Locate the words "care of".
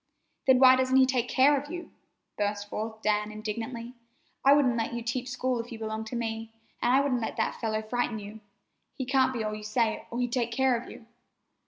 1.29-1.69, 10.51-10.89